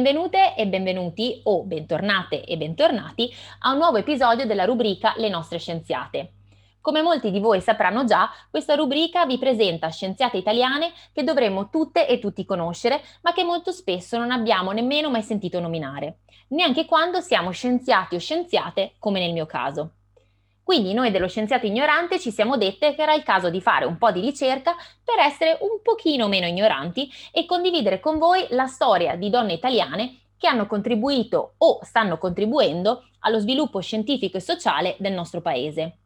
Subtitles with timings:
[0.00, 5.58] Benvenute e benvenuti o bentornate e bentornati a un nuovo episodio della rubrica Le nostre
[5.58, 6.32] scienziate.
[6.80, 12.08] Come molti di voi sapranno già, questa rubrica vi presenta scienziate italiane che dovremmo tutte
[12.08, 17.20] e tutti conoscere, ma che molto spesso non abbiamo nemmeno mai sentito nominare, neanche quando
[17.20, 19.96] siamo scienziati o scienziate, come nel mio caso.
[20.70, 23.98] Quindi noi dello scienziato ignorante ci siamo dette che era il caso di fare un
[23.98, 29.16] po' di ricerca per essere un pochino meno ignoranti e condividere con voi la storia
[29.16, 35.12] di donne italiane che hanno contribuito o stanno contribuendo allo sviluppo scientifico e sociale del
[35.12, 35.98] nostro paese.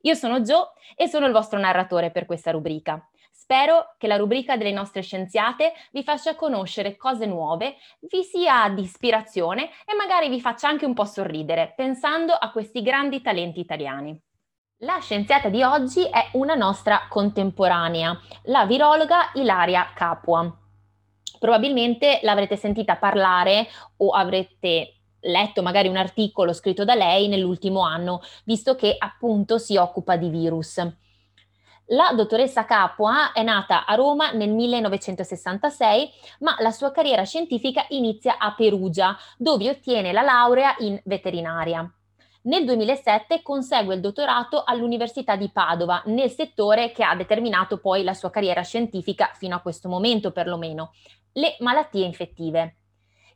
[0.00, 3.09] Io sono Gio e sono il vostro narratore per questa rubrica.
[3.50, 8.82] Spero che la rubrica delle nostre scienziate vi faccia conoscere cose nuove, vi sia di
[8.82, 14.16] ispirazione e magari vi faccia anche un po' sorridere pensando a questi grandi talenti italiani.
[14.82, 20.56] La scienziata di oggi è una nostra contemporanea, la virologa Ilaria Capua.
[21.40, 28.20] Probabilmente l'avrete sentita parlare o avrete letto magari un articolo scritto da lei nell'ultimo anno,
[28.44, 30.80] visto che appunto si occupa di virus.
[31.92, 38.38] La dottoressa Capua è nata a Roma nel 1966, ma la sua carriera scientifica inizia
[38.38, 41.92] a Perugia, dove ottiene la laurea in veterinaria.
[42.42, 48.14] Nel 2007 consegue il dottorato all'Università di Padova, nel settore che ha determinato poi la
[48.14, 50.92] sua carriera scientifica fino a questo momento perlomeno,
[51.32, 52.76] le malattie infettive.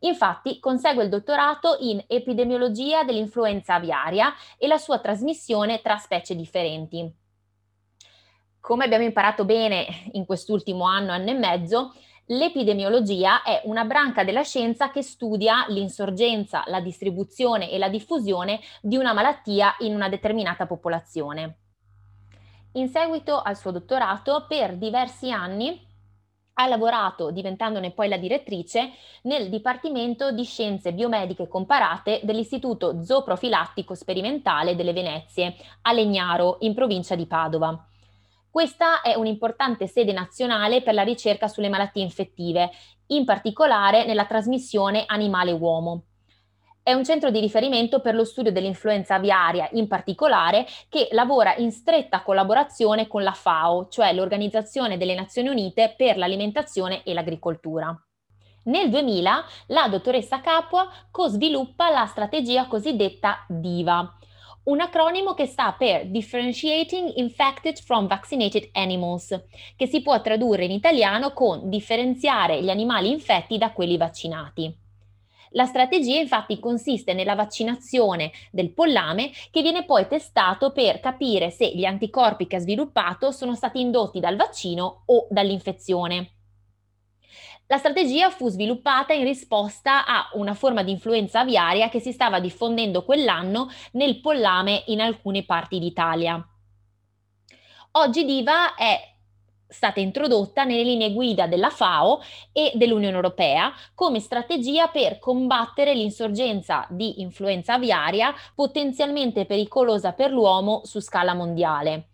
[0.00, 7.20] Infatti consegue il dottorato in epidemiologia dell'influenza aviaria e la sua trasmissione tra specie differenti.
[8.62, 11.94] Come abbiamo imparato bene in quest'ultimo anno, anno e mezzo,
[12.26, 18.96] l'epidemiologia è una branca della scienza che studia l'insorgenza, la distribuzione e la diffusione di
[18.96, 21.56] una malattia in una determinata popolazione.
[22.74, 25.84] In seguito al suo dottorato, per diversi anni
[26.54, 34.76] ha lavorato, diventandone poi la direttrice, nel Dipartimento di Scienze Biomediche Comparate dell'Istituto Zooprofilattico Sperimentale
[34.76, 37.86] delle Venezie, a Legnaro, in provincia di Padova.
[38.52, 42.70] Questa è un'importante sede nazionale per la ricerca sulle malattie infettive,
[43.06, 46.02] in particolare nella trasmissione animale-uomo.
[46.82, 51.72] È un centro di riferimento per lo studio dell'influenza aviaria, in particolare, che lavora in
[51.72, 57.98] stretta collaborazione con la FAO, cioè l'Organizzazione delle Nazioni Unite per l'alimentazione e l'agricoltura.
[58.64, 64.18] Nel 2000 la dottoressa Capua co-sviluppa la strategia cosiddetta DIVA,
[64.64, 69.44] un acronimo che sta per Differentiating Infected from Vaccinated Animals,
[69.76, 74.72] che si può tradurre in italiano con differenziare gli animali infetti da quelli vaccinati.
[75.54, 81.74] La strategia infatti consiste nella vaccinazione del pollame che viene poi testato per capire se
[81.74, 86.41] gli anticorpi che ha sviluppato sono stati indotti dal vaccino o dall'infezione.
[87.72, 92.38] La strategia fu sviluppata in risposta a una forma di influenza aviaria che si stava
[92.38, 96.46] diffondendo quell'anno nel pollame in alcune parti d'Italia.
[97.92, 99.00] Oggi Diva è
[99.66, 102.20] stata introdotta nelle linee guida della FAO
[102.52, 110.82] e dell'Unione Europea come strategia per combattere l'insorgenza di influenza aviaria potenzialmente pericolosa per l'uomo
[110.84, 112.08] su scala mondiale.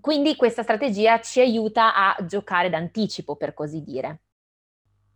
[0.00, 4.18] Quindi questa strategia ci aiuta a giocare d'anticipo, per così dire.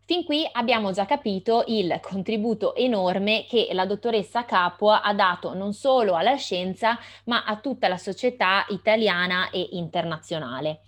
[0.08, 5.74] Fin qui abbiamo già capito il contributo enorme che la dottoressa Capua ha dato non
[5.74, 10.80] solo alla scienza, ma a tutta la società italiana e internazionale.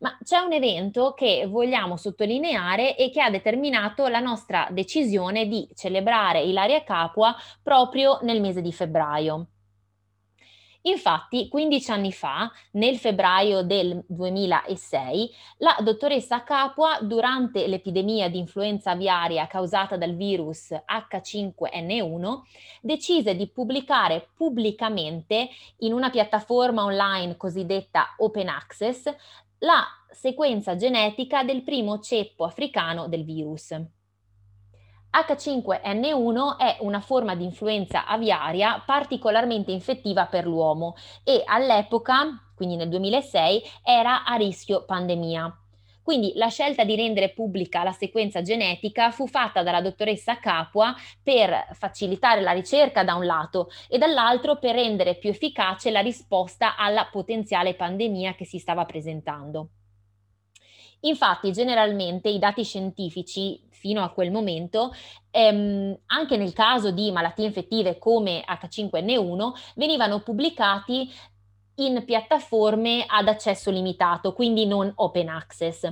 [0.00, 5.66] Ma c'è un evento che vogliamo sottolineare e che ha determinato la nostra decisione di
[5.74, 9.46] celebrare Ilaria Capua proprio nel mese di febbraio.
[10.82, 18.92] Infatti, 15 anni fa, nel febbraio del 2006, la dottoressa Capua, durante l'epidemia di influenza
[18.92, 22.40] aviaria causata dal virus H5N1,
[22.80, 29.14] decise di pubblicare pubblicamente in una piattaforma online cosiddetta Open Access
[29.58, 33.78] la sequenza genetica del primo ceppo africano del virus.
[35.12, 42.88] H5N1 è una forma di influenza aviaria particolarmente infettiva per l'uomo e all'epoca, quindi nel
[42.88, 45.54] 2006, era a rischio pandemia.
[46.02, 51.68] Quindi la scelta di rendere pubblica la sequenza genetica fu fatta dalla dottoressa Capua per
[51.72, 57.08] facilitare la ricerca da un lato e dall'altro per rendere più efficace la risposta alla
[57.10, 59.68] potenziale pandemia che si stava presentando.
[61.02, 64.92] Infatti, generalmente i dati scientifici fino a quel momento,
[65.30, 71.10] ehm, anche nel caso di malattie infettive come H5N1, venivano pubblicati
[71.76, 75.90] in piattaforme ad accesso limitato, quindi non open access.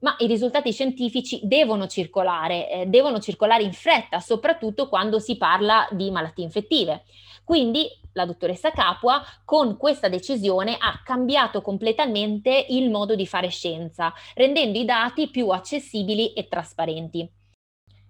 [0.00, 5.88] Ma i risultati scientifici devono circolare, eh, devono circolare in fretta, soprattutto quando si parla
[5.90, 7.04] di malattie infettive.
[7.44, 14.12] Quindi la dottoressa Capua con questa decisione ha cambiato completamente il modo di fare scienza,
[14.34, 17.30] rendendo i dati più accessibili e trasparenti.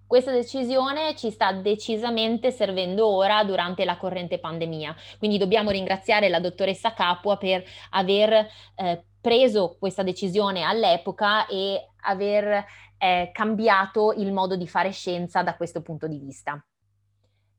[0.07, 6.39] Questa decisione ci sta decisamente servendo ora durante la corrente pandemia, quindi dobbiamo ringraziare la
[6.39, 12.65] dottoressa Capua per aver eh, preso questa decisione all'epoca e aver
[12.97, 16.61] eh, cambiato il modo di fare scienza da questo punto di vista.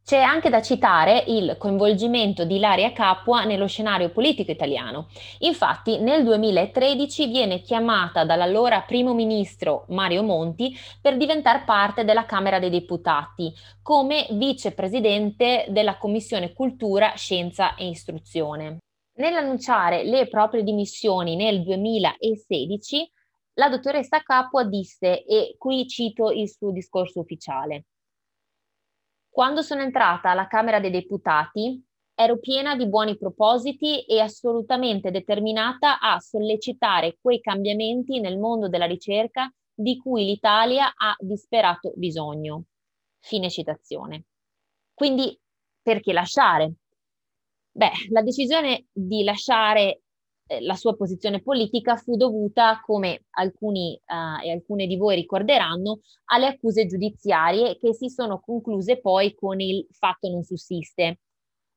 [0.09, 5.09] C'è anche da citare il coinvolgimento di Ilaria Capua nello scenario politico italiano.
[5.41, 12.59] Infatti nel 2013 viene chiamata dall'allora primo ministro Mario Monti per diventare parte della Camera
[12.59, 13.53] dei Deputati
[13.83, 18.79] come vicepresidente della Commissione Cultura, Scienza e Istruzione.
[19.19, 23.13] Nell'annunciare le proprie dimissioni nel 2016,
[23.55, 27.87] la dottoressa Capua disse, e qui cito il suo discorso ufficiale,
[29.29, 31.85] quando sono entrata alla Camera dei Deputati
[32.15, 38.87] ero piena di buoni propositi e assolutamente determinata a sollecitare quei cambiamenti nel mondo della
[38.87, 42.65] ricerca di cui l'Italia ha disperato bisogno.
[43.21, 44.25] Fine citazione.
[44.95, 45.37] Quindi
[45.81, 46.75] perché lasciare?
[47.79, 50.01] Beh, la decisione di lasciare
[50.49, 56.01] eh, la sua posizione politica fu dovuta, come alcuni uh, e alcune di voi ricorderanno,
[56.33, 61.21] alle accuse giudiziarie che si sono concluse poi con il fatto non sussiste,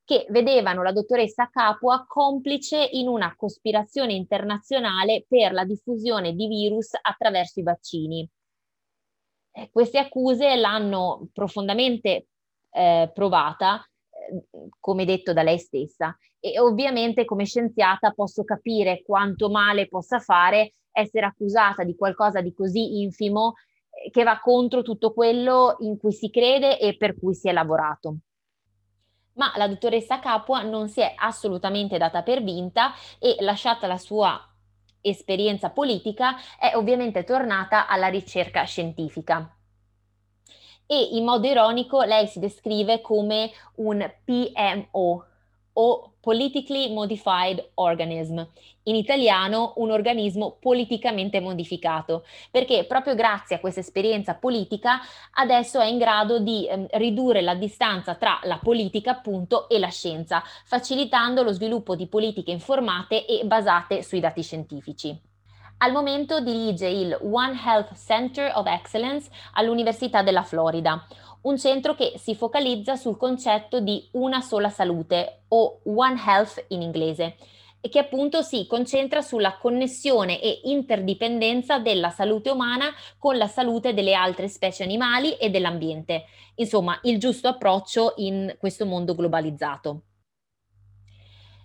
[0.03, 6.97] che vedevano la dottoressa Capua complice in una cospirazione internazionale per la diffusione di virus
[6.99, 8.27] attraverso i vaccini.
[9.51, 12.25] Eh, queste accuse l'hanno profondamente
[12.71, 13.85] eh, provata
[14.79, 16.15] come detto da lei stessa.
[16.39, 22.53] E ovviamente come scienziata posso capire quanto male possa fare essere accusata di qualcosa di
[22.53, 23.53] così infimo
[23.89, 27.51] eh, che va contro tutto quello in cui si crede e per cui si è
[27.51, 28.17] lavorato.
[29.33, 34.45] Ma la dottoressa Capua non si è assolutamente data per vinta e lasciata la sua
[34.99, 39.55] esperienza politica è ovviamente tornata alla ricerca scientifica
[40.91, 45.25] e in modo ironico lei si descrive come un PMO
[45.71, 48.45] o Politically Modified Organism,
[48.83, 54.99] in italiano un organismo politicamente modificato, perché proprio grazie a questa esperienza politica
[55.35, 59.87] adesso è in grado di eh, ridurre la distanza tra la politica appunto e la
[59.87, 65.30] scienza, facilitando lo sviluppo di politiche informate e basate sui dati scientifici.
[65.83, 71.07] Al momento dirige il One Health Center of Excellence all'Università della Florida,
[71.41, 76.83] un centro che si focalizza sul concetto di una sola salute o One Health in
[76.83, 77.35] inglese
[77.81, 83.95] e che appunto si concentra sulla connessione e interdipendenza della salute umana con la salute
[83.95, 86.25] delle altre specie animali e dell'ambiente.
[86.57, 90.03] Insomma, il giusto approccio in questo mondo globalizzato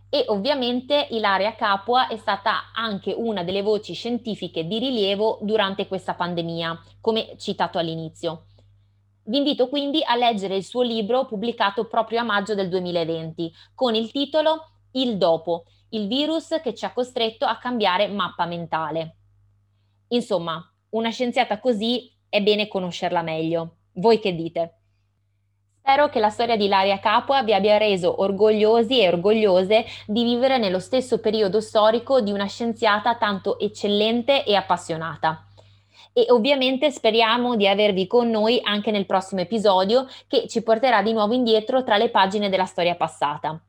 [0.09, 6.15] e ovviamente Ilaria Capua è stata anche una delle voci scientifiche di rilievo durante questa
[6.15, 8.47] pandemia, come citato all'inizio.
[9.25, 13.95] Vi invito quindi a leggere il suo libro pubblicato proprio a maggio del 2020 con
[13.97, 19.17] il titolo Il dopo, il virus che ci ha costretto a cambiare mappa mentale.
[20.09, 23.79] Insomma, una scienziata così è bene conoscerla meglio.
[23.95, 24.76] Voi che dite?
[25.89, 30.59] Spero che la storia di Ilaria Capua vi abbia reso orgogliosi e orgogliose di vivere
[30.59, 35.47] nello stesso periodo storico di una scienziata tanto eccellente e appassionata.
[36.13, 41.13] E ovviamente speriamo di avervi con noi anche nel prossimo episodio che ci porterà di
[41.13, 43.61] nuovo indietro tra le pagine della storia passata.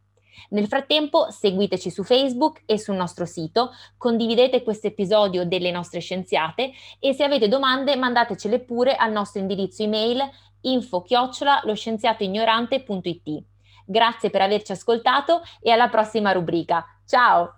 [0.50, 6.72] Nel frattempo seguiteci su Facebook e sul nostro sito, condividete questo episodio delle nostre scienziate
[7.00, 10.22] e se avete domande mandatecele pure al nostro indirizzo email
[10.62, 13.44] info chiocciola lo scienziatoignorante.it.
[13.86, 16.86] Grazie per averci ascoltato e alla prossima rubrica.
[17.06, 17.57] Ciao!